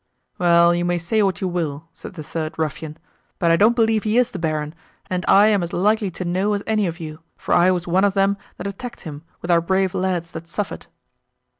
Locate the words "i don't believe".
3.51-4.01